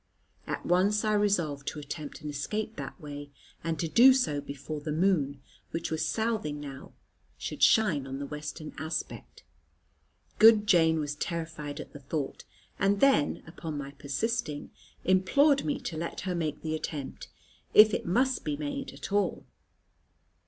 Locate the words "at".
0.47-0.65, 11.79-11.93, 18.93-19.11